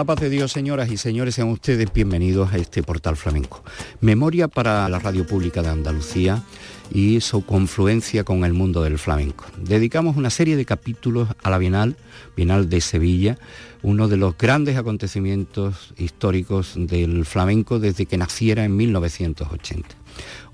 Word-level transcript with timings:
La 0.00 0.04
paz 0.06 0.20
de 0.20 0.30
Dios, 0.30 0.50
señoras 0.50 0.90
y 0.90 0.96
señores, 0.96 1.34
sean 1.34 1.48
ustedes 1.48 1.92
bienvenidos 1.92 2.54
a 2.54 2.56
este 2.56 2.82
portal 2.82 3.18
flamenco. 3.18 3.62
Memoria 4.00 4.48
para 4.48 4.88
la 4.88 4.98
Radio 4.98 5.26
Pública 5.26 5.60
de 5.60 5.68
Andalucía 5.68 6.42
y 6.90 7.20
su 7.20 7.44
confluencia 7.44 8.24
con 8.24 8.46
el 8.46 8.54
mundo 8.54 8.82
del 8.82 8.98
flamenco. 8.98 9.44
Dedicamos 9.62 10.16
una 10.16 10.30
serie 10.30 10.56
de 10.56 10.64
capítulos 10.64 11.28
a 11.42 11.50
la 11.50 11.58
Bienal, 11.58 11.96
Bienal 12.34 12.70
de 12.70 12.80
Sevilla, 12.80 13.36
uno 13.82 14.08
de 14.08 14.16
los 14.16 14.38
grandes 14.38 14.78
acontecimientos 14.78 15.92
históricos 15.98 16.72
del 16.76 17.26
flamenco 17.26 17.78
desde 17.78 18.06
que 18.06 18.16
naciera 18.16 18.64
en 18.64 18.76
1980. 18.78 19.86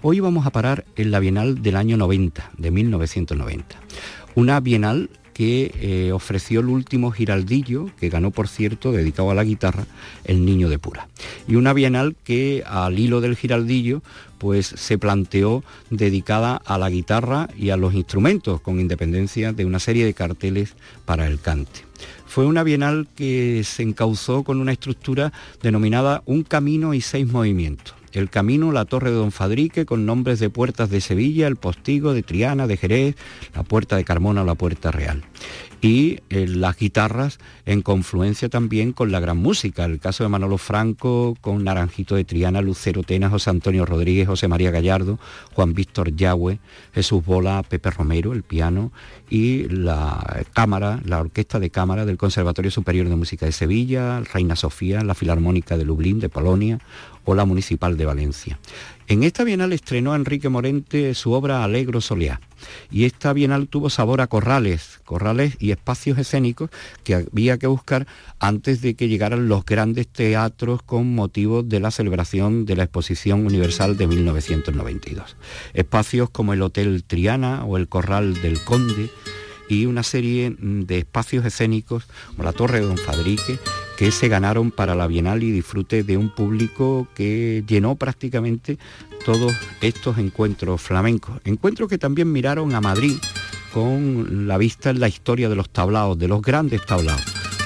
Hoy 0.02 0.18
vamos 0.18 0.44
a 0.44 0.50
parar 0.50 0.86
en 0.96 1.12
la 1.12 1.20
Bienal 1.20 1.62
del 1.62 1.76
año 1.76 1.96
90, 1.96 2.50
de 2.58 2.70
1990. 2.72 3.76
Una 4.34 4.58
Bienal 4.58 5.08
que 5.36 5.70
eh, 5.82 6.12
ofreció 6.12 6.60
el 6.60 6.68
último 6.68 7.10
giraldillo, 7.10 7.90
que 8.00 8.08
ganó 8.08 8.30
por 8.30 8.48
cierto, 8.48 8.90
dedicado 8.90 9.30
a 9.30 9.34
la 9.34 9.44
guitarra, 9.44 9.84
El 10.24 10.46
Niño 10.46 10.70
de 10.70 10.78
Pura. 10.78 11.08
Y 11.46 11.56
una 11.56 11.74
bienal 11.74 12.16
que 12.24 12.64
al 12.66 12.98
hilo 12.98 13.20
del 13.20 13.36
giraldillo 13.36 14.00
pues 14.38 14.66
se 14.66 14.96
planteó 14.96 15.62
dedicada 15.90 16.56
a 16.64 16.78
la 16.78 16.88
guitarra 16.88 17.50
y 17.54 17.68
a 17.68 17.76
los 17.76 17.92
instrumentos, 17.92 18.62
con 18.62 18.80
independencia 18.80 19.52
de 19.52 19.66
una 19.66 19.78
serie 19.78 20.06
de 20.06 20.14
carteles 20.14 20.74
para 21.04 21.26
el 21.26 21.38
cante. 21.38 21.84
Fue 22.24 22.46
una 22.46 22.62
bienal 22.62 23.06
que 23.14 23.60
se 23.62 23.82
encauzó 23.82 24.42
con 24.42 24.58
una 24.58 24.72
estructura 24.72 25.34
denominada 25.62 26.22
Un 26.24 26.44
Camino 26.44 26.94
y 26.94 27.02
Seis 27.02 27.26
Movimientos 27.26 27.95
el 28.12 28.30
Camino, 28.30 28.72
la 28.72 28.84
Torre 28.84 29.10
de 29.10 29.16
Don 29.16 29.32
Fadrique, 29.32 29.86
con 29.86 30.06
nombres 30.06 30.38
de 30.38 30.50
puertas 30.50 30.90
de 30.90 31.00
Sevilla, 31.00 31.46
el 31.46 31.56
Postigo, 31.56 32.14
de 32.14 32.22
Triana, 32.22 32.66
de 32.66 32.76
Jerez, 32.76 33.16
la 33.54 33.62
Puerta 33.62 33.96
de 33.96 34.04
Carmona 34.04 34.42
o 34.42 34.44
la 34.44 34.54
Puerta 34.54 34.90
Real 34.90 35.22
y 35.86 36.18
eh, 36.30 36.48
las 36.48 36.76
guitarras 36.76 37.38
en 37.64 37.80
confluencia 37.80 38.48
también 38.48 38.92
con 38.92 39.12
la 39.12 39.20
gran 39.20 39.36
música. 39.36 39.84
El 39.84 40.00
caso 40.00 40.24
de 40.24 40.28
Manolo 40.28 40.58
Franco 40.58 41.36
con 41.40 41.62
Naranjito 41.62 42.16
de 42.16 42.24
Triana, 42.24 42.60
Lucero 42.60 43.04
Tena, 43.04 43.30
José 43.30 43.50
Antonio 43.50 43.86
Rodríguez, 43.86 44.26
José 44.26 44.48
María 44.48 44.72
Gallardo, 44.72 45.20
Juan 45.54 45.74
Víctor 45.74 46.16
Yahweh, 46.16 46.58
Jesús 46.92 47.24
Bola, 47.24 47.62
Pepe 47.62 47.90
Romero, 47.92 48.32
el 48.32 48.42
piano 48.42 48.90
y 49.30 49.68
la 49.68 50.44
cámara, 50.52 51.00
la 51.04 51.20
orquesta 51.20 51.60
de 51.60 51.70
cámara 51.70 52.04
del 52.04 52.16
Conservatorio 52.16 52.72
Superior 52.72 53.08
de 53.08 53.14
Música 53.14 53.46
de 53.46 53.52
Sevilla, 53.52 54.20
Reina 54.20 54.56
Sofía, 54.56 55.02
la 55.02 55.14
Filarmónica 55.14 55.76
de 55.76 55.84
Lublin, 55.84 56.18
de 56.18 56.28
Polonia 56.28 56.80
o 57.24 57.36
la 57.36 57.44
Municipal 57.44 57.96
de 57.96 58.06
Valencia. 58.06 58.58
En 59.08 59.22
esta 59.22 59.44
bienal 59.44 59.72
estrenó 59.72 60.16
Enrique 60.16 60.48
Morente 60.48 61.14
su 61.14 61.30
obra 61.30 61.62
Alegro 61.62 62.00
Soleá 62.00 62.40
y 62.90 63.04
esta 63.04 63.32
bienal 63.32 63.68
tuvo 63.68 63.88
sabor 63.88 64.20
a 64.20 64.26
corrales, 64.26 65.00
corrales 65.04 65.56
y 65.60 65.70
espacios 65.70 66.18
escénicos 66.18 66.70
que 67.04 67.14
había 67.14 67.56
que 67.56 67.68
buscar 67.68 68.08
antes 68.40 68.80
de 68.80 68.94
que 68.94 69.06
llegaran 69.06 69.48
los 69.48 69.64
grandes 69.64 70.08
teatros 70.08 70.82
con 70.82 71.14
motivo 71.14 71.62
de 71.62 71.78
la 71.78 71.92
celebración 71.92 72.66
de 72.66 72.74
la 72.74 72.82
Exposición 72.82 73.46
Universal 73.46 73.96
de 73.96 74.08
1992. 74.08 75.36
Espacios 75.72 76.28
como 76.28 76.52
el 76.52 76.62
Hotel 76.62 77.04
Triana 77.04 77.64
o 77.64 77.76
el 77.76 77.86
Corral 77.86 78.42
del 78.42 78.60
Conde 78.64 79.08
y 79.68 79.86
una 79.86 80.02
serie 80.02 80.56
de 80.58 80.98
espacios 80.98 81.44
escénicos 81.44 82.06
como 82.30 82.42
la 82.42 82.52
Torre 82.52 82.80
de 82.80 82.86
Don 82.86 82.98
Fadrique 82.98 83.60
que 83.96 84.10
se 84.10 84.28
ganaron 84.28 84.70
para 84.70 84.94
la 84.94 85.06
Bienal 85.06 85.42
y 85.42 85.50
disfrute 85.50 86.02
de 86.02 86.16
un 86.16 86.28
público 86.28 87.08
que 87.14 87.64
llenó 87.66 87.96
prácticamente 87.96 88.78
todos 89.24 89.54
estos 89.80 90.18
encuentros 90.18 90.80
flamencos. 90.82 91.40
Encuentros 91.44 91.88
que 91.88 91.98
también 91.98 92.30
miraron 92.30 92.74
a 92.74 92.80
Madrid 92.80 93.16
con 93.72 94.46
la 94.46 94.58
vista 94.58 94.90
en 94.90 95.00
la 95.00 95.08
historia 95.08 95.48
de 95.48 95.56
los 95.56 95.70
tablaos, 95.70 96.18
de 96.18 96.28
los 96.28 96.42
grandes 96.42 96.84
tablaos, 96.84 97.22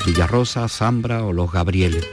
Villarrosa, 0.06 0.68
Zambra 0.68 1.24
o 1.24 1.32
los 1.32 1.52
Gabrieles. 1.52 2.06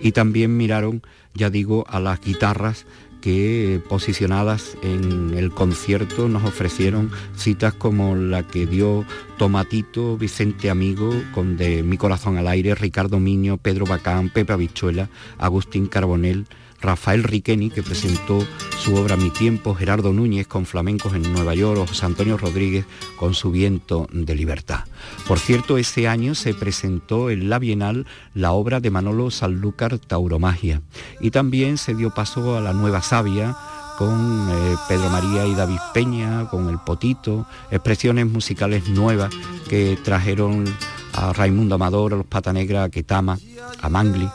Y 0.00 0.12
también 0.12 0.56
miraron, 0.56 1.02
ya 1.34 1.48
digo, 1.48 1.84
a 1.88 1.98
las 1.98 2.20
guitarras 2.20 2.86
que 3.22 3.80
posicionadas 3.88 4.76
en 4.82 5.32
el 5.34 5.52
concierto 5.52 6.28
nos 6.28 6.44
ofrecieron 6.44 7.10
citas 7.34 7.72
como 7.72 8.16
la 8.16 8.46
que 8.46 8.66
dio 8.66 9.06
Tomatito, 9.38 10.18
Vicente 10.18 10.68
Amigo, 10.68 11.10
con 11.32 11.56
De 11.56 11.82
Mi 11.82 11.96
Corazón 11.96 12.36
al 12.36 12.48
Aire, 12.48 12.74
Ricardo 12.74 13.20
Miño, 13.20 13.56
Pedro 13.56 13.86
Bacán, 13.86 14.28
Pepe 14.28 14.52
Abichuela, 14.52 15.08
Agustín 15.38 15.86
Carbonell, 15.86 16.46
Rafael 16.82 17.22
Riqueni, 17.22 17.70
que 17.70 17.82
presentó 17.82 18.46
su 18.78 18.96
obra 18.96 19.16
Mi 19.16 19.30
Tiempo, 19.30 19.74
Gerardo 19.74 20.12
Núñez 20.12 20.46
con 20.46 20.66
flamencos 20.66 21.14
en 21.14 21.32
Nueva 21.32 21.54
York, 21.54 21.80
o 21.80 21.86
José 21.86 22.04
Antonio 22.04 22.36
Rodríguez 22.36 22.84
con 23.16 23.34
su 23.34 23.50
viento 23.50 24.08
de 24.12 24.34
libertad. 24.34 24.80
Por 25.26 25.38
cierto, 25.38 25.78
ese 25.78 26.08
año 26.08 26.34
se 26.34 26.52
presentó 26.52 27.30
en 27.30 27.48
la 27.48 27.58
Bienal 27.58 28.06
la 28.34 28.52
obra 28.52 28.80
de 28.80 28.90
Manolo 28.90 29.30
Sanlúcar 29.30 29.98
Tauromagia 29.98 30.82
y 31.20 31.30
también 31.30 31.78
se 31.78 31.94
dio 31.94 32.10
paso 32.10 32.56
a 32.56 32.60
la 32.60 32.72
Nueva 32.72 33.02
Sabia 33.02 33.56
con 33.98 34.48
eh, 34.50 34.76
Pedro 34.88 35.08
María 35.10 35.46
y 35.46 35.54
David 35.54 35.78
Peña, 35.94 36.48
con 36.48 36.68
El 36.68 36.78
Potito, 36.78 37.46
expresiones 37.70 38.26
musicales 38.26 38.88
nuevas 38.88 39.32
que 39.68 39.96
trajeron 40.02 40.64
a 41.12 41.32
Raimundo 41.32 41.76
Amador, 41.76 42.14
a 42.14 42.16
los 42.16 42.26
Pata 42.26 42.52
Negra, 42.52 42.84
a 42.84 42.90
Ketama, 42.90 43.38
a 43.80 43.88
Mangli 43.88 44.28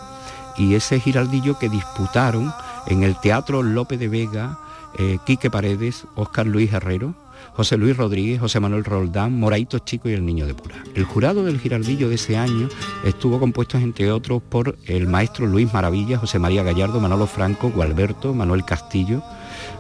y 0.58 0.76
ese 0.76 1.00
giraldillo 1.00 1.58
que 1.58 1.70
disputaron 1.70 2.54
en 2.88 3.04
el 3.04 3.20
Teatro 3.20 3.64
López 3.64 4.00
de 4.00 4.08
Vega, 4.08 4.60
eh, 4.98 5.20
Quique 5.26 5.50
Paredes, 5.50 6.06
Óscar 6.16 6.48
Luis 6.48 6.72
Herrero, 6.74 7.14
José 7.54 7.78
Luis 7.78 7.98
Rodríguez, 7.98 8.40
José 8.40 8.60
Manuel 8.60 8.84
Roldán, 8.84 9.40
Moraito 9.40 9.80
Chico 9.80 10.10
y 10.10 10.14
el 10.14 10.26
Niño 10.26 10.46
de 10.46 10.54
Pura. 10.54 10.84
El 10.96 11.06
jurado 11.06 11.44
del 11.44 11.60
giraldillo 11.60 12.10
de 12.10 12.16
ese 12.16 12.38
año 12.38 12.70
estuvo 13.04 13.40
compuesto 13.40 13.78
entre 13.78 14.12
otros 14.12 14.42
por 14.44 14.78
el 14.86 15.08
maestro 15.08 15.48
Luis 15.48 15.74
Maravilla, 15.74 16.18
José 16.18 16.40
María 16.40 16.64
Gallardo, 16.64 17.00
Manolo 17.00 17.28
Franco, 17.28 17.70
Gualberto, 17.70 18.34
Manuel 18.34 18.64
Castillo, 18.64 19.24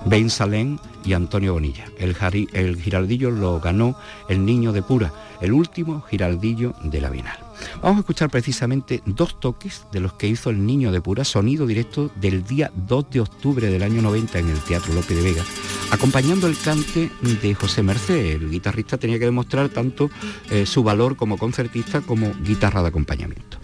Ben 0.06 0.30
Salén 0.30 0.80
y 1.04 1.14
Antonio 1.14 1.54
Bonilla. 1.54 1.86
El, 1.98 2.16
el 2.54 2.82
giraldillo 2.82 3.32
lo 3.32 3.60
ganó 3.60 3.98
el 4.30 4.46
Niño 4.46 4.74
de 4.74 4.82
Pura, 4.82 5.14
el 5.42 5.54
último 5.54 6.02
giraldillo 6.02 6.74
de 6.84 7.02
la 7.02 7.10
Bienal. 7.10 7.48
Vamos 7.82 7.98
a 7.98 8.00
escuchar 8.00 8.30
precisamente 8.30 9.02
dos 9.06 9.40
toques 9.40 9.86
de 9.92 10.00
los 10.00 10.14
que 10.14 10.28
hizo 10.28 10.50
el 10.50 10.66
Niño 10.66 10.92
de 10.92 11.02
Pura, 11.02 11.24
sonido 11.24 11.66
directo 11.66 12.12
del 12.16 12.44
día 12.44 12.72
2 12.76 13.10
de 13.12 13.22
octubre 13.22 13.68
del 13.68 13.84
año 13.84 14.02
90 14.02 14.40
en 14.40 14.50
el 14.50 14.60
Teatro 14.60 14.94
López 14.94 15.18
de 15.18 15.24
Vega, 15.24 15.44
acompañando 15.92 16.48
el 16.48 16.58
cante 16.58 17.10
de 17.22 17.54
José 17.54 17.84
Merced. 17.84 18.36
El 18.36 18.50
guitarrista 18.50 18.98
tenía 18.98 19.20
que 19.20 19.26
demostrar 19.26 19.70
tanto 19.70 20.10
eh, 20.50 20.66
su 20.66 20.84
valor 20.84 21.16
como 21.16 21.38
concertista 21.38 22.02
como 22.02 22.34
guitarra 22.44 22.82
de 22.82 22.90
acompañamiento. 22.90 23.58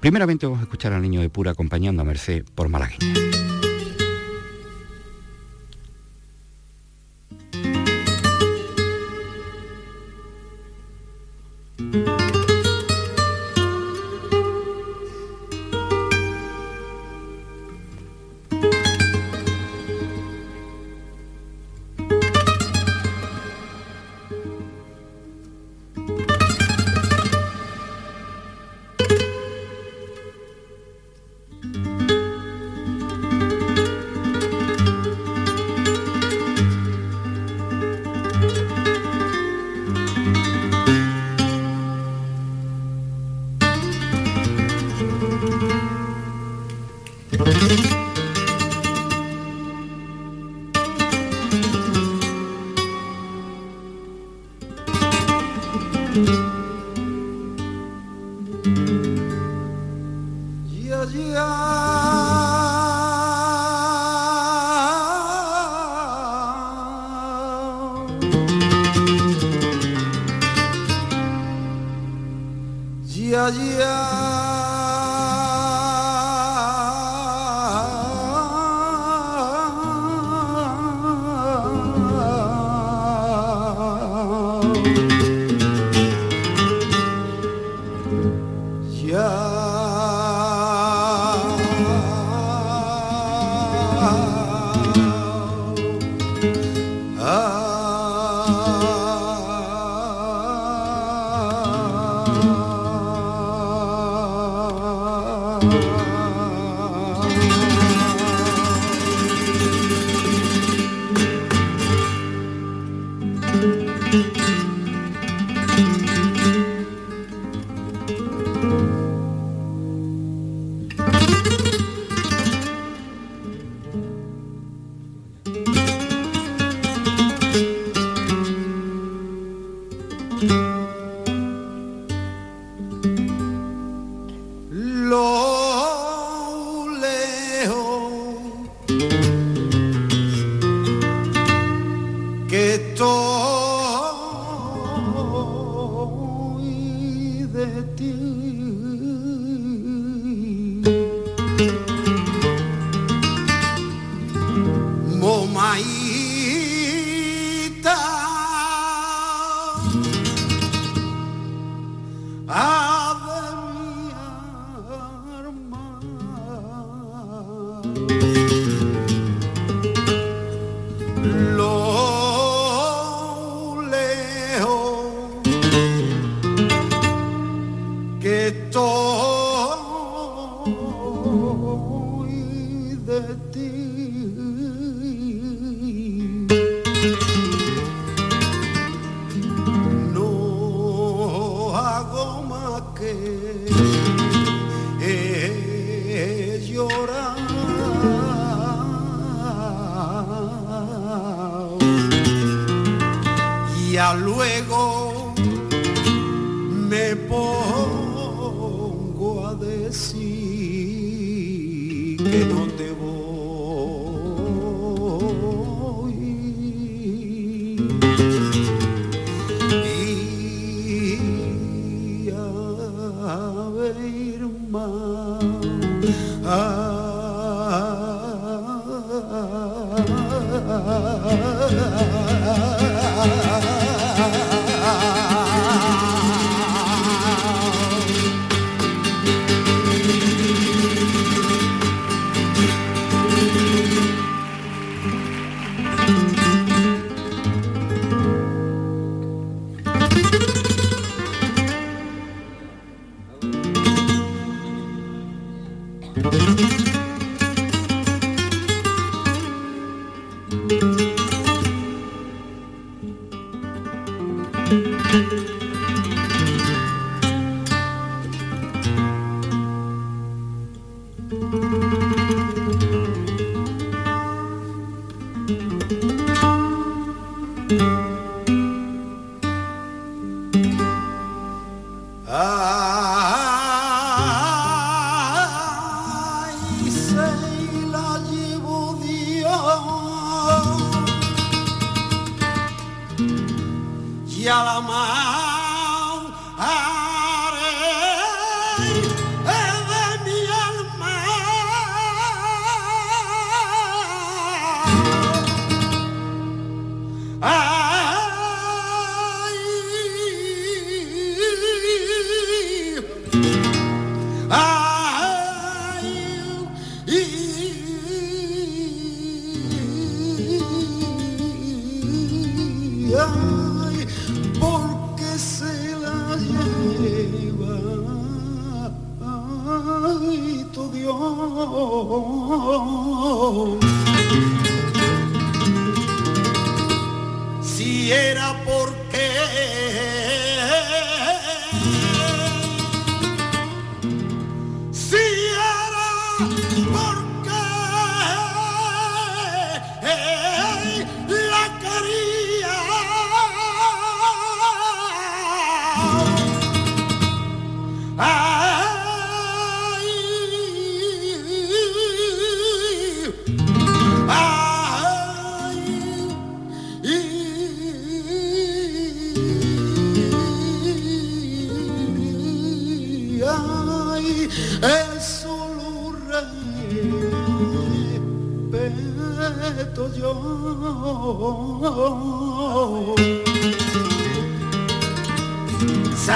Primeramente 0.00 0.46
vamos 0.46 0.60
a 0.60 0.64
escuchar 0.64 0.92
al 0.92 1.02
Niño 1.02 1.20
de 1.20 1.30
Pura 1.30 1.52
acompañando 1.52 2.02
a 2.02 2.04
Merced 2.04 2.44
por 2.54 2.68
Malagueña. 2.68 3.67
Ya, 73.50 74.27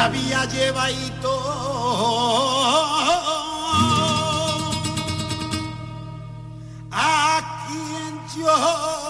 ya. 0.02 0.08
sabía 0.08 0.44
llevadito 0.46 1.30
a 6.90 7.66
quien 7.68 8.44
yo 8.44 9.01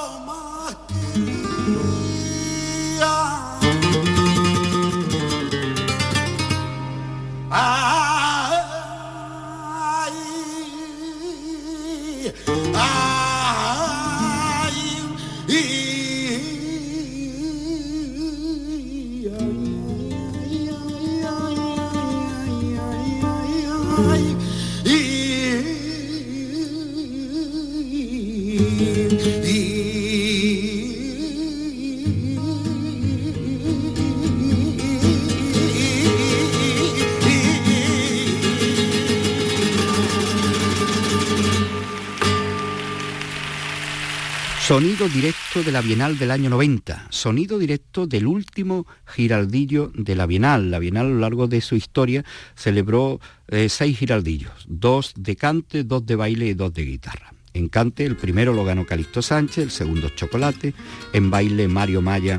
Sonido 44.73 45.07
directo 45.07 45.63
de 45.63 45.71
la 45.71 45.83
Bienal 45.83 46.17
del 46.17 46.31
año 46.31 46.49
90, 46.49 47.09
sonido 47.11 47.59
directo 47.59 48.07
del 48.07 48.27
último 48.27 48.87
giraldillo 49.05 49.93
de 49.95 50.17
la 50.17 50.25
Bienal. 50.25 50.71
La 50.71 50.79
Bienal 50.79 51.05
a 51.05 51.09
lo 51.11 51.19
largo 51.19 51.47
de 51.47 51.61
su 51.61 51.75
historia 51.75 52.25
celebró 52.55 53.21
eh, 53.49 53.69
seis 53.69 53.99
giraldillos, 53.99 54.65
dos 54.67 55.13
de 55.15 55.37
cante, 55.37 55.85
dos 55.85 56.07
de 56.07 56.17
baile 56.17 56.47
y 56.47 56.55
dos 56.55 56.73
de 56.73 56.87
guitarra. 56.87 57.35
En 57.53 57.69
cante 57.69 58.07
el 58.07 58.17
primero 58.17 58.55
lo 58.55 58.65
ganó 58.65 58.87
Calixto 58.87 59.21
Sánchez, 59.21 59.65
el 59.65 59.71
segundo 59.71 60.09
Chocolate, 60.09 60.73
en 61.13 61.31
baile 61.31 61.69
Mario 61.69 62.01
Maya 62.01 62.39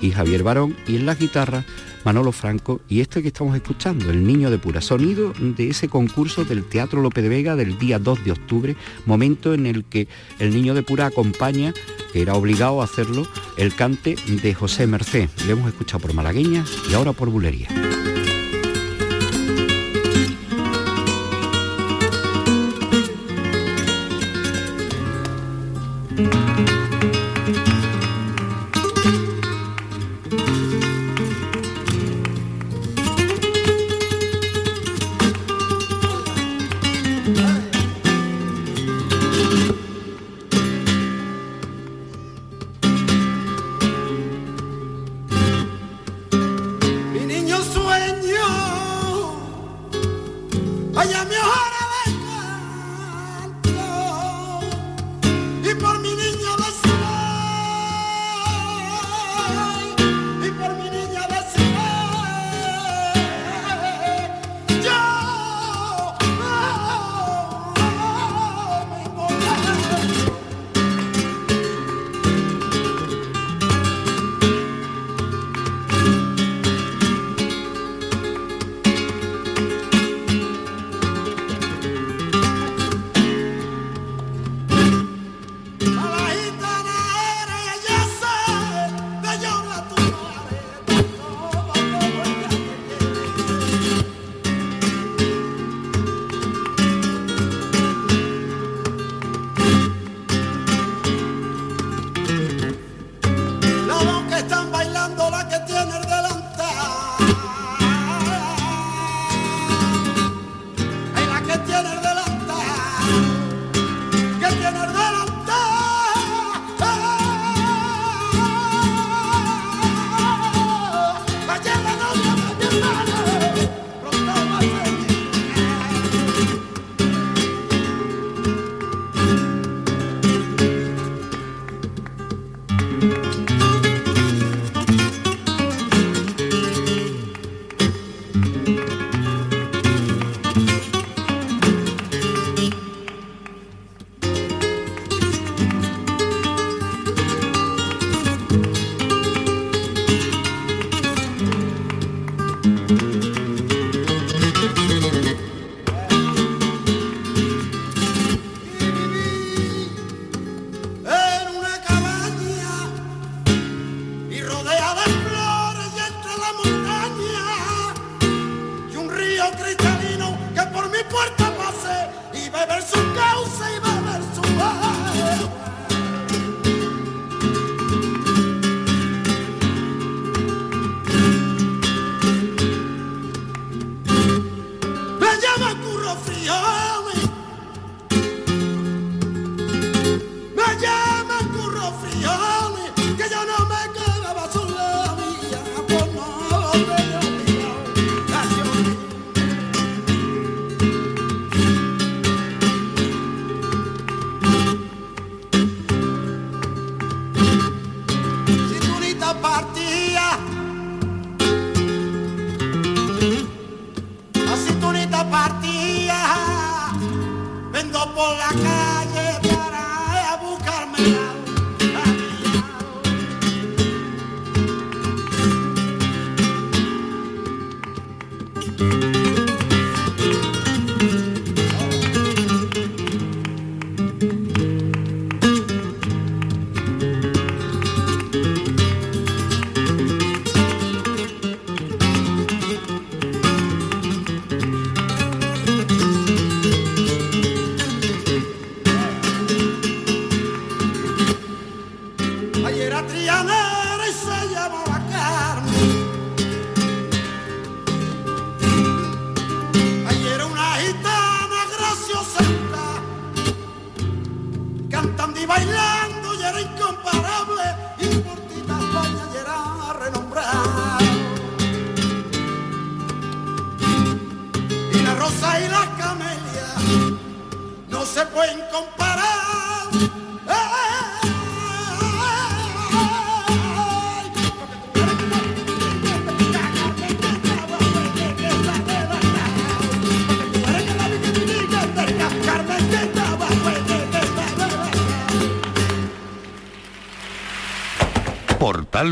y 0.00 0.10
Javier 0.10 0.42
Barón 0.42 0.76
y 0.88 0.96
en 0.96 1.06
la 1.06 1.14
guitarra 1.14 1.64
Manolo 2.04 2.32
Franco 2.32 2.80
y 2.88 3.00
este 3.00 3.22
que 3.22 3.28
estamos 3.28 3.54
escuchando, 3.56 4.10
El 4.10 4.26
Niño 4.26 4.50
de 4.50 4.58
Pura, 4.58 4.80
sonido 4.80 5.32
de 5.38 5.70
ese 5.70 5.88
concurso 5.88 6.44
del 6.44 6.64
Teatro 6.64 7.02
López 7.02 7.22
de 7.22 7.28
Vega 7.28 7.56
del 7.56 7.78
día 7.78 7.98
2 7.98 8.24
de 8.24 8.32
octubre, 8.32 8.76
momento 9.06 9.54
en 9.54 9.66
el 9.66 9.84
que 9.84 10.08
El 10.38 10.54
Niño 10.54 10.74
de 10.74 10.82
Pura 10.82 11.06
acompaña, 11.06 11.74
que 12.12 12.22
era 12.22 12.34
obligado 12.34 12.80
a 12.80 12.84
hacerlo, 12.84 13.26
el 13.56 13.74
cante 13.74 14.16
de 14.42 14.54
José 14.54 14.86
Merced. 14.86 15.28
Le 15.46 15.52
hemos 15.52 15.68
escuchado 15.68 16.00
por 16.00 16.14
malagueña 16.14 16.64
y 16.90 16.94
ahora 16.94 17.12
por 17.12 17.30
bulería. 17.30 17.68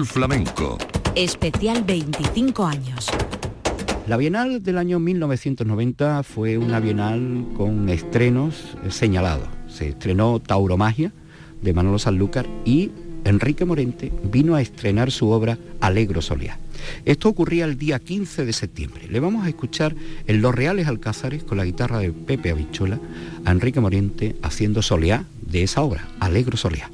Flamenco. 0.04 0.78
Especial 1.14 1.82
25 1.84 2.66
años. 2.66 3.06
La 4.06 4.16
Bienal 4.16 4.62
del 4.62 4.78
año 4.78 4.98
1990 4.98 6.22
fue 6.22 6.58
una 6.58 6.80
Bienal 6.80 7.46
con 7.56 7.88
estrenos 7.88 8.76
señalados. 8.90 9.48
Se 9.68 9.88
estrenó 9.88 10.40
Tauromagia 10.40 11.12
de 11.62 11.72
Manolo 11.72 11.98
Sanlúcar 11.98 12.46
y 12.64 12.90
Enrique 13.24 13.64
Morente 13.64 14.12
vino 14.24 14.54
a 14.54 14.60
estrenar 14.60 15.10
su 15.10 15.30
obra 15.30 15.58
Alegro 15.80 16.22
Soleá. 16.22 16.58
Esto 17.04 17.28
ocurría 17.28 17.64
el 17.64 17.76
día 17.76 17.98
15 17.98 18.44
de 18.44 18.52
septiembre. 18.52 19.08
Le 19.08 19.20
vamos 19.20 19.44
a 19.44 19.48
escuchar 19.48 19.94
en 20.26 20.42
Los 20.42 20.54
Reales 20.54 20.86
Alcázares 20.86 21.42
con 21.42 21.58
la 21.58 21.64
guitarra 21.64 21.98
de 21.98 22.12
Pepe 22.12 22.50
Abichola 22.50 23.00
a 23.44 23.50
Enrique 23.50 23.80
Morente 23.80 24.36
haciendo 24.42 24.82
Soleá 24.82 25.24
de 25.40 25.62
esa 25.62 25.82
obra, 25.82 26.06
Alegro 26.20 26.56
Soleá. 26.56 26.90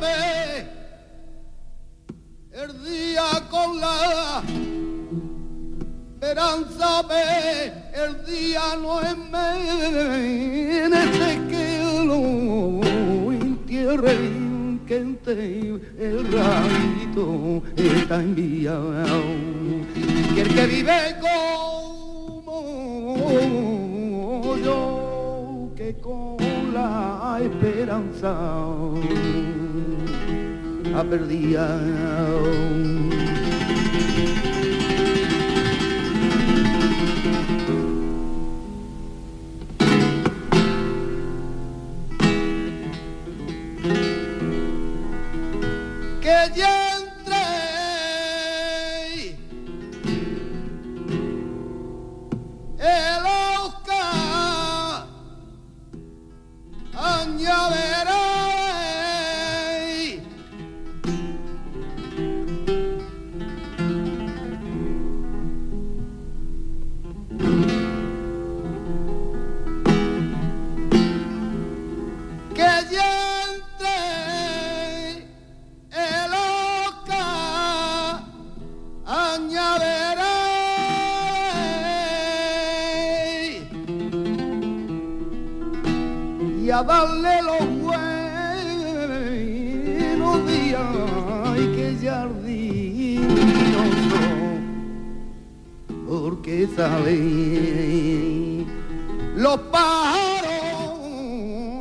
Father. 0.00 0.29
melodía. 31.10 31.66
Y 91.90 91.96
que 91.96 92.06
jardín 92.06 93.26
porque 96.08 96.68
sale 96.76 98.64
los 99.36 99.58
pájaros 99.72 100.50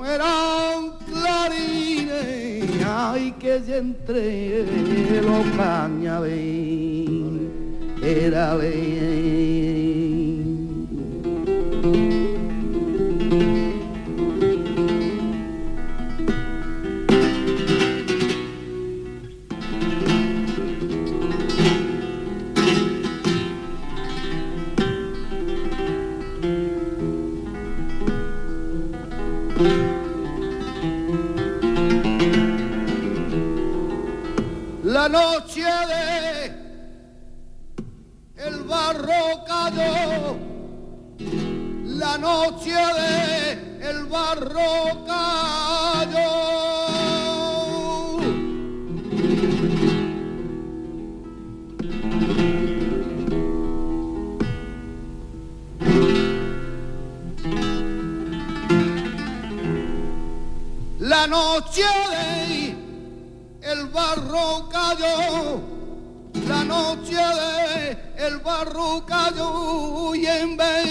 eran 0.07 0.91
clarines 1.05 2.69
ay 2.87 3.33
que 3.39 3.61
ya 3.67 3.77
entre 3.77 5.21
los 5.21 5.45
cañaveres 5.55 6.89
noche 42.19 42.71
de 42.71 43.89
el 43.89 44.05
barro 44.05 45.05
cayó. 45.07 46.49
La 60.99 61.27
noche 61.27 61.83
de 62.11 62.75
el 63.61 63.87
barro 63.87 64.69
cayó, 64.69 65.61
la 66.47 66.63
noche 66.63 67.15
de 67.15 67.58
el 68.29 68.37
barro 68.39 69.03
cayó 69.05 70.13
y 70.15 70.25
en 70.25 70.57
vez 70.57 70.85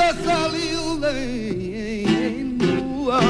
de 0.00 0.08
salir 0.24 0.78
de 1.00 2.44
Nua 2.58 3.20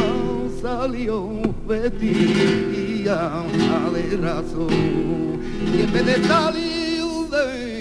salió 0.61 1.41
vestida 1.67 3.45
de 3.93 4.17
razón 4.17 5.41
y 5.73 5.83
en 5.83 5.93
vez 5.93 6.07
de 6.07 6.25
salir 6.27 7.05
de 7.31 7.75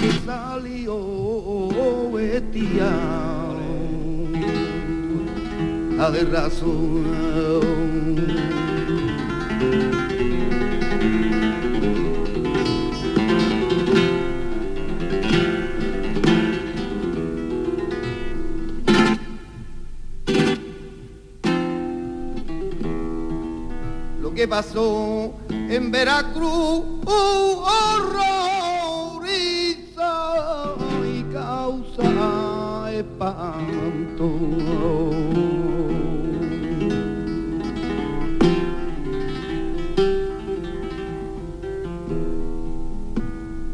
que 0.00 0.12
salió 0.26 2.10
vestida 2.12 2.90
de 6.12 6.24
razón. 6.24 7.30
Pasó 24.60 25.32
en 25.48 25.90
Veracruz 25.90 26.82
horroriza 27.06 28.12
y 31.02 31.22
causa 31.32 32.92
espanto. 32.92 34.30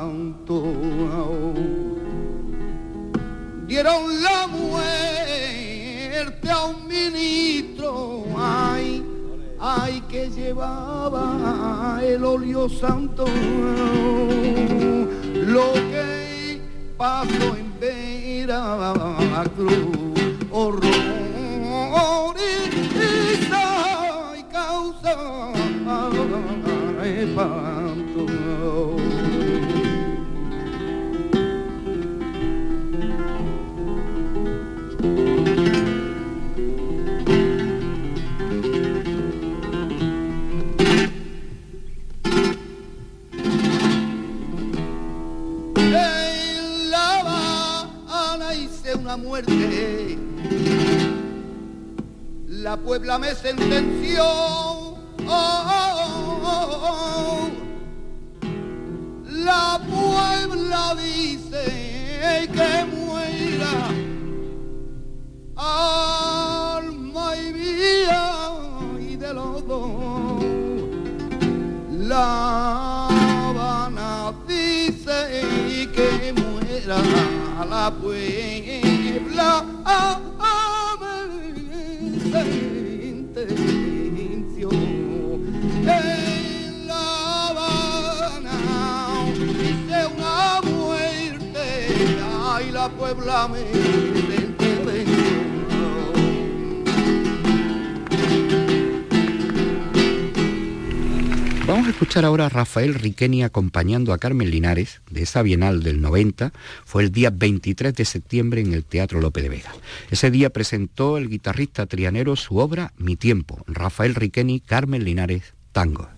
Dieron 3.82 4.22
la 4.22 4.46
muerte 4.46 6.50
a 6.50 6.66
un 6.66 6.86
ministro, 6.86 8.26
ay, 8.36 9.02
ay 9.58 10.02
que 10.02 10.28
llevaba 10.28 11.98
el 12.02 12.22
óleo 12.22 12.68
santo. 12.68 13.24
Lo 15.32 15.72
que 15.72 16.60
pasó 16.98 17.56
en 17.56 17.72
Veracruz, 17.80 19.72
horror 20.50 22.36
y 24.38 24.42
causa 24.52 25.16
espanto. 27.02 27.79
La 52.62 52.76
Puebla 52.76 53.18
me 53.18 53.34
sentenció. 53.34 54.24
la 59.44 59.80
Puebla 59.90 60.94
dice 60.94 62.48
que 62.52 62.84
muera 62.84 63.72
alma 65.56 67.36
y 67.36 67.52
vida 67.52 68.52
y 69.00 69.16
de 69.16 69.34
los 69.34 69.66
dos. 69.66 70.44
La 71.90 73.08
Habana 73.08 74.32
dice 74.46 75.88
que 75.94 76.32
muera 76.32 76.98
la 77.64 77.90
Puebla 77.90 78.59
Vamos 101.66 101.86
a 101.86 101.90
escuchar 101.90 102.24
ahora 102.24 102.46
a 102.46 102.48
Rafael 102.48 102.94
Riqueni 102.94 103.42
acompañando 103.42 104.12
a 104.12 104.18
Carmen 104.18 104.50
Linares 104.50 105.02
de 105.10 105.22
esa 105.22 105.42
Bienal 105.42 105.82
del 105.82 106.00
90. 106.00 106.52
Fue 106.84 107.02
el 107.02 107.10
día 107.10 107.30
23 107.30 107.94
de 107.94 108.04
septiembre 108.04 108.60
en 108.60 108.74
el 108.74 108.84
Teatro 108.84 109.20
Lope 109.20 109.42
de 109.42 109.48
Vega. 109.48 109.72
Ese 110.10 110.30
día 110.30 110.50
presentó 110.50 111.16
el 111.16 111.28
guitarrista 111.28 111.86
trianero 111.86 112.36
su 112.36 112.58
obra 112.58 112.92
Mi 112.96 113.16
Tiempo. 113.16 113.64
Rafael 113.66 114.14
Riqueni, 114.14 114.60
Carmen 114.60 115.04
Linares, 115.04 115.54
Tango. 115.72 116.08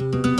Que 0.00 0.06
no 0.06 0.39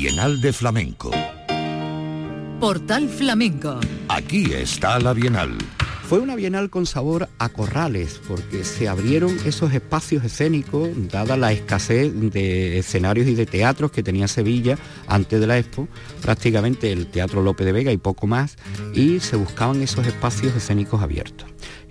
Bienal 0.00 0.40
de 0.40 0.52
Flamenco. 0.52 1.10
Portal 2.60 3.08
Flamenco. 3.08 3.80
Aquí 4.08 4.44
está 4.52 5.00
la 5.00 5.12
Bienal. 5.12 5.58
Fue 6.08 6.20
una 6.20 6.36
bienal 6.36 6.70
con 6.70 6.86
sabor 6.86 7.28
a 7.40 7.48
corrales, 7.48 8.20
porque 8.28 8.62
se 8.62 8.86
abrieron 8.86 9.36
esos 9.44 9.74
espacios 9.74 10.22
escénicos, 10.22 10.90
dada 11.10 11.36
la 11.36 11.50
escasez 11.50 12.12
de 12.14 12.78
escenarios 12.78 13.26
y 13.26 13.34
de 13.34 13.44
teatros 13.44 13.90
que 13.90 14.04
tenía 14.04 14.28
Sevilla 14.28 14.78
antes 15.08 15.40
de 15.40 15.48
la 15.48 15.58
Expo, 15.58 15.88
prácticamente 16.22 16.92
el 16.92 17.08
Teatro 17.08 17.42
López 17.42 17.66
de 17.66 17.72
Vega 17.72 17.90
y 17.90 17.96
poco 17.96 18.28
más, 18.28 18.56
y 18.94 19.18
se 19.18 19.34
buscaban 19.34 19.82
esos 19.82 20.06
espacios 20.06 20.54
escénicos 20.54 21.02
abiertos. 21.02 21.48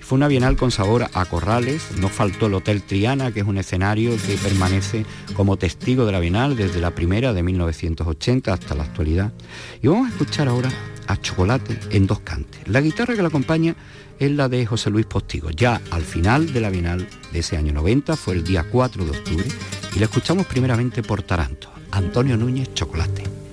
Fue 0.07 0.15
una 0.15 0.29
bienal 0.29 0.55
con 0.55 0.71
sabor 0.71 1.05
a 1.13 1.25
corrales, 1.25 1.89
no 1.99 2.07
faltó 2.07 2.45
el 2.45 2.53
Hotel 2.53 2.81
Triana, 2.81 3.33
que 3.33 3.41
es 3.41 3.45
un 3.45 3.57
escenario 3.57 4.11
que 4.25 4.37
permanece 4.37 5.05
como 5.33 5.57
testigo 5.57 6.05
de 6.05 6.13
la 6.13 6.21
bienal 6.21 6.55
desde 6.55 6.79
la 6.79 6.91
primera 6.91 7.33
de 7.33 7.43
1980 7.43 8.53
hasta 8.53 8.73
la 8.73 8.83
actualidad. 8.83 9.33
Y 9.81 9.89
vamos 9.89 10.07
a 10.07 10.11
escuchar 10.11 10.47
ahora 10.47 10.71
a 11.07 11.17
Chocolate 11.17 11.77
en 11.89 12.07
dos 12.07 12.21
cantes. 12.21 12.65
La 12.69 12.79
guitarra 12.79 13.15
que 13.15 13.21
la 13.21 13.27
acompaña 13.27 13.75
es 14.17 14.31
la 14.31 14.47
de 14.47 14.65
José 14.65 14.91
Luis 14.91 15.05
Postigo. 15.05 15.49
Ya 15.51 15.81
al 15.91 16.03
final 16.03 16.53
de 16.53 16.61
la 16.61 16.69
Bienal 16.69 17.05
de 17.33 17.39
ese 17.39 17.57
año 17.57 17.73
90, 17.73 18.15
fue 18.15 18.35
el 18.35 18.45
día 18.45 18.63
4 18.63 19.03
de 19.03 19.11
octubre, 19.11 19.47
y 19.93 19.99
la 19.99 20.05
escuchamos 20.05 20.45
primeramente 20.45 21.03
por 21.03 21.21
Taranto, 21.21 21.69
Antonio 21.91 22.37
Núñez 22.37 22.73
Chocolate. 22.73 23.46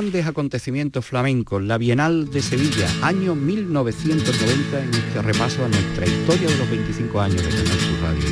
Grandes 0.00 0.26
acontecimientos 0.26 1.04
flamencos, 1.04 1.62
la 1.62 1.76
Bienal 1.76 2.30
de 2.30 2.40
Sevilla, 2.40 2.88
año 3.02 3.34
1990, 3.34 4.82
en 4.82 4.94
este 4.94 5.20
repaso 5.20 5.62
a 5.62 5.68
nuestra 5.68 6.06
historia 6.06 6.48
de 6.48 6.56
los 6.56 6.70
25 6.70 7.20
años 7.20 7.42
de 7.42 7.50
Canal 7.50 7.66
Sur 7.66 8.00
Radio. 8.00 8.22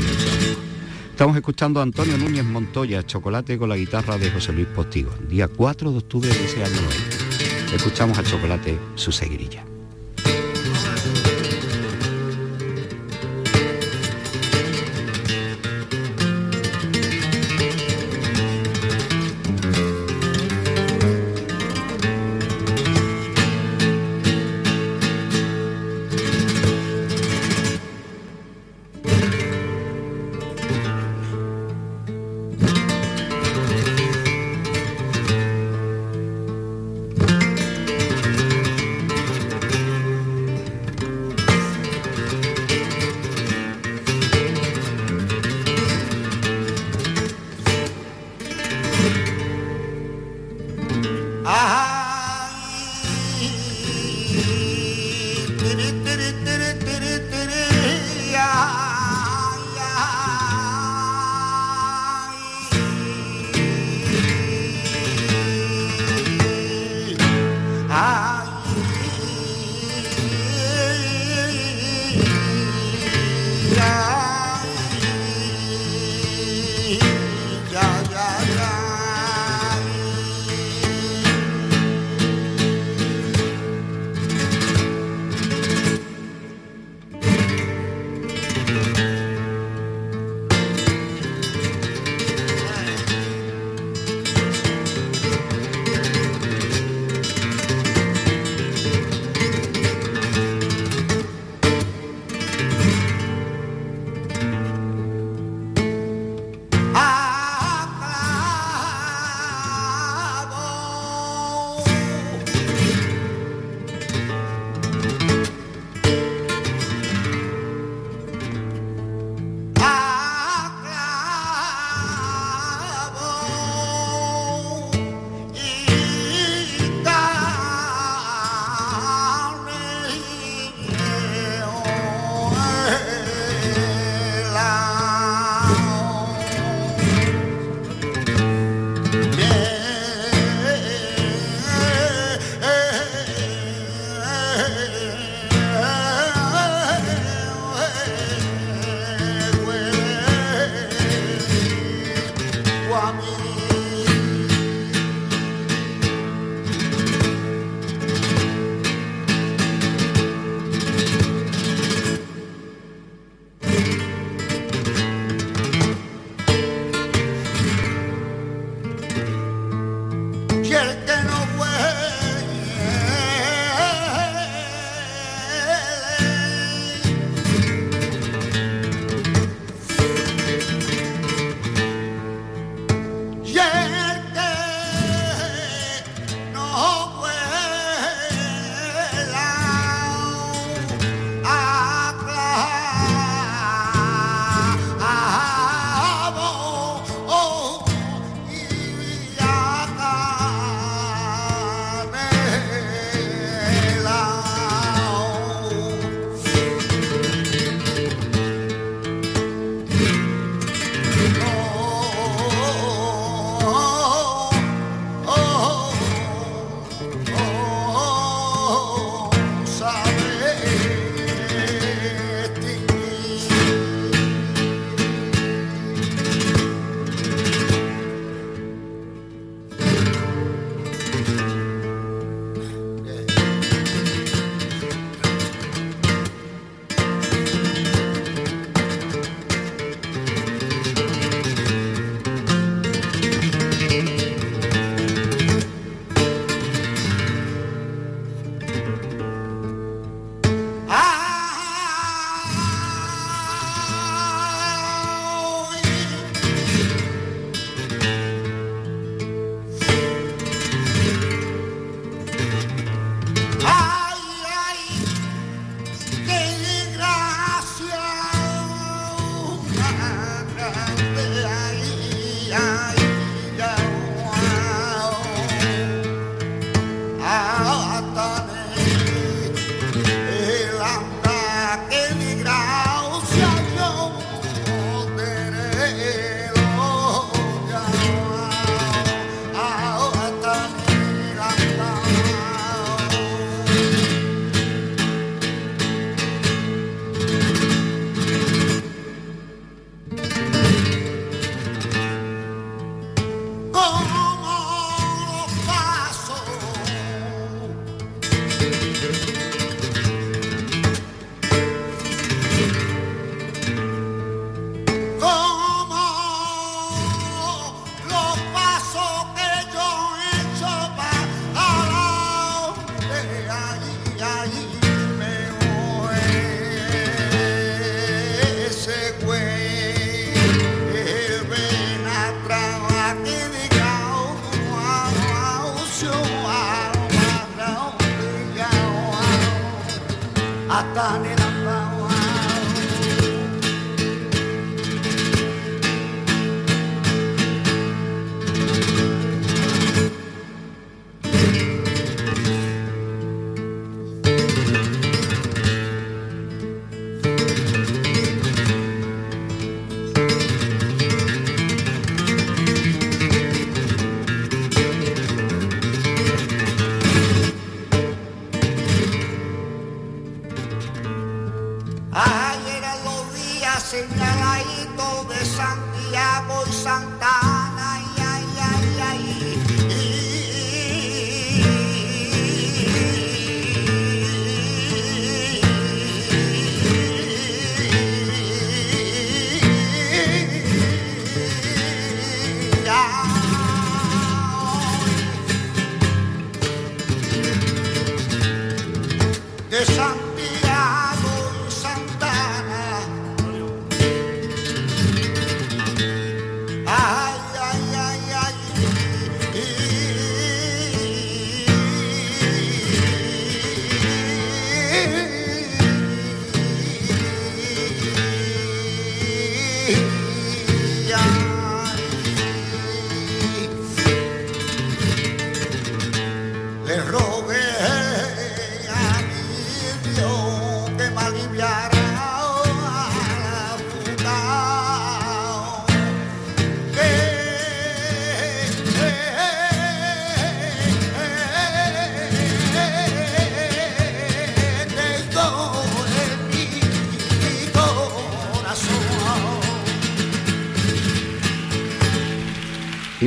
Estamos 1.10 1.36
escuchando 1.36 1.80
a 1.80 1.82
Antonio 1.82 2.16
Núñez 2.16 2.44
Montoya, 2.46 3.04
Chocolate 3.04 3.58
con 3.58 3.68
la 3.68 3.76
guitarra 3.76 4.16
de 4.16 4.30
José 4.30 4.54
Luis 4.54 4.66
Postigo, 4.68 5.10
día 5.28 5.46
4 5.46 5.92
de 5.92 5.98
octubre 5.98 6.30
de 6.30 6.42
ese 6.42 6.64
año 6.64 6.80
90. 6.80 7.76
Escuchamos 7.76 8.18
a 8.18 8.22
Chocolate 8.22 8.78
su 8.94 9.12
seguirilla. 9.12 9.67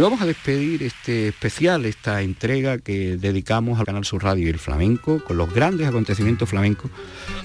Vamos 0.02 0.22
a 0.22 0.26
despedir 0.26 0.82
este 0.84 1.28
especial, 1.28 1.86
esta 1.86 2.22
entrega 2.22 2.80
que 2.80 3.18
dedicamos 3.18 3.80
al 3.80 3.86
canal 3.86 4.04
Sur 4.04 4.24
Radio 4.24 4.48
y 4.48 4.50
el 4.50 4.58
Flamenco, 4.58 5.24
con 5.24 5.38
los 5.38 5.54
grandes 5.54 5.88
acontecimientos 5.88 6.50
flamencos, 6.50 6.90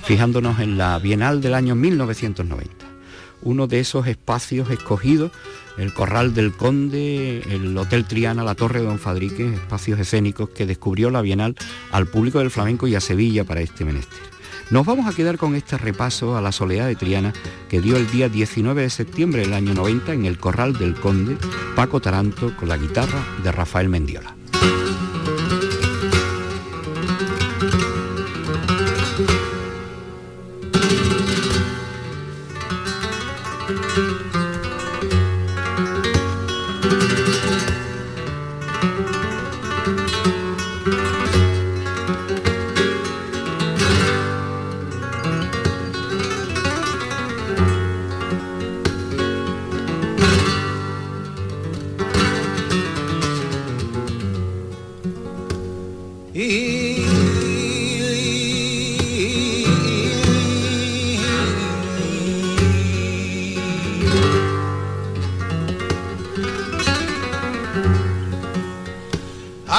fijándonos 0.05 0.61
en 0.61 0.79
la 0.79 0.99
Bienal 0.99 1.43
del 1.43 1.55
año 1.55 1.75
1990. 1.75 2.87
Uno 3.43 3.67
de 3.67 3.81
esos 3.81 4.07
espacios 4.07 4.71
escogidos, 4.71 5.33
el 5.77 5.93
Corral 5.93 6.33
del 6.33 6.53
Conde, 6.53 7.43
el 7.51 7.77
Hotel 7.77 8.07
Triana, 8.07 8.43
la 8.43 8.55
Torre 8.55 8.81
de 8.81 8.87
Don 8.87 8.99
Fadrique, 8.99 9.53
espacios 9.53 10.01
escénicos 10.01 10.49
que 10.49 10.65
descubrió 10.65 11.11
la 11.11 11.21
Bienal 11.21 11.57
al 11.91 12.07
público 12.07 12.39
del 12.39 12.51
flamenco 12.51 12.87
y 12.87 12.95
a 12.95 13.01
Sevilla 13.01 13.45
para 13.45 13.61
este 13.61 13.85
menester. 13.85 14.36
Nos 14.69 14.85
vamos 14.85 15.07
a 15.07 15.14
quedar 15.14 15.39
con 15.39 15.55
este 15.55 15.79
repaso 15.79 16.37
a 16.37 16.41
la 16.41 16.51
soledad 16.51 16.89
de 16.89 16.97
Triana 16.97 17.33
que 17.69 17.81
dio 17.81 17.97
el 17.97 18.11
día 18.11 18.29
19 18.29 18.83
de 18.83 18.91
septiembre 18.91 19.43
del 19.43 19.55
año 19.55 19.75
90 19.75 20.12
en 20.12 20.25
el 20.25 20.39
Corral 20.39 20.77
del 20.77 20.95
Conde, 20.95 21.37
Paco 21.77 22.01
Taranto 22.01 22.57
con 22.57 22.69
la 22.69 22.77
guitarra 22.77 23.25
de 23.45 23.53
Rafael 23.53 23.89
Mendiola. 23.89 24.35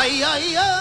ai, 0.07 0.23
ai, 0.23 0.55
ai. 0.55 0.76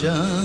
Raja. 0.00 0.37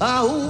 a 0.00 0.47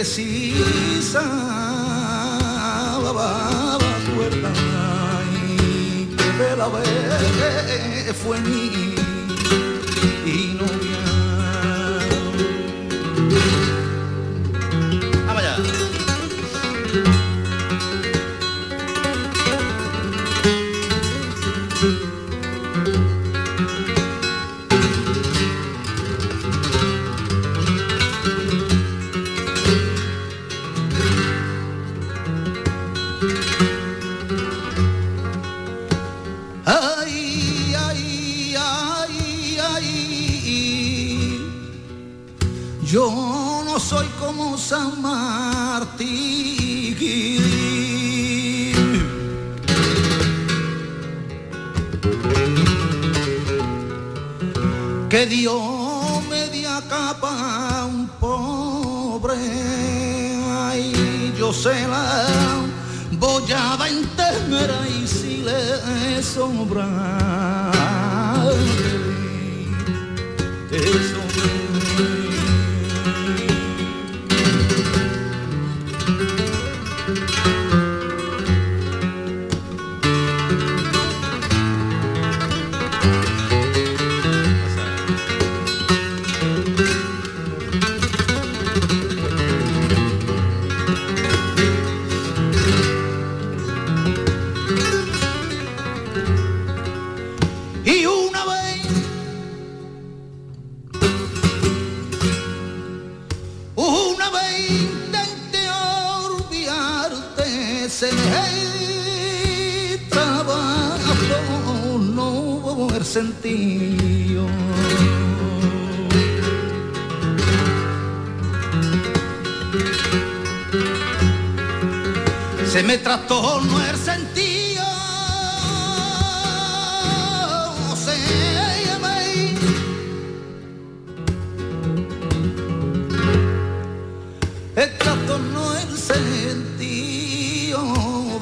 que 0.00 0.06
sí 0.06 0.54
sababa 1.02 1.76
cuerda 4.14 4.50
y 5.46 6.06
que 6.16 6.56
la 6.56 6.68
vez 6.68 8.16
fue 8.16 8.40
mía. 8.40 8.89
dio 55.30 56.20
media 56.28 56.82
capa 56.88 57.30
a 57.30 57.86
un 57.86 58.08
pobre. 58.18 59.36
y 60.76 61.32
yo 61.38 61.52
se 61.52 61.86
la 61.86 62.26
voy 63.12 63.52
a 63.52 63.78
entera 63.88 64.80
y 64.88 65.06
si 65.06 65.42
le 65.42 66.20
sobra 66.22 67.19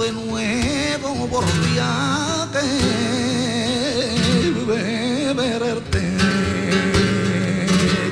de 0.09 0.15
nuevo 0.15 1.27
volví 1.27 1.79
a 1.79 2.49
quererte 5.35 6.01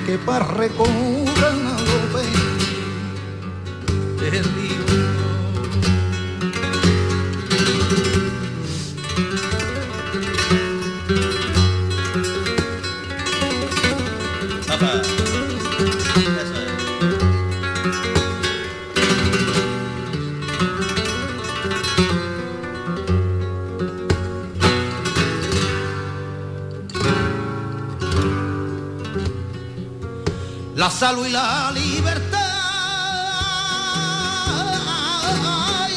que 0.05 0.19
para 0.19 0.45
recobrar 0.45 1.55
el 4.31 4.45
salud 30.97 31.27
y 31.27 31.31
la 31.31 31.71
libertad. 31.73 32.41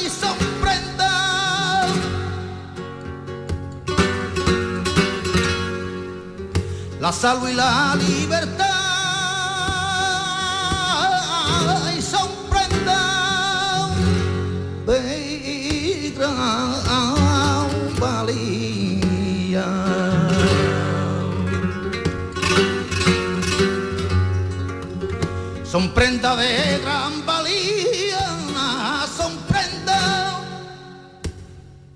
Y 0.03 0.09
son 0.09 0.35
la 6.99 7.13
salud 7.13 7.47
y 7.47 7.53
la 7.53 7.95
libertad 7.95 8.28
son 25.79 25.93
prenda 25.93 26.35
de 26.35 26.77
gran 26.83 27.25
valía, 27.25 28.27
son 29.17 29.37
prenda 29.47 30.41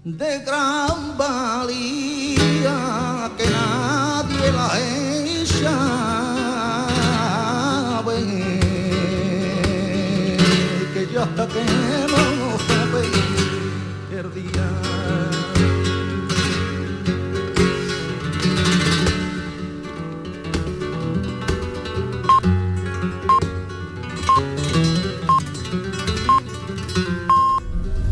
de 0.05 0.39
gran 0.39 1.17
valía 1.17 2.77
que 3.37 3.45
nadie 3.49 4.51
la 4.53 4.69
echa 4.79 5.77
que 10.93 11.01
yo 11.11 11.23
hasta 11.23 11.45
que 11.47 12.02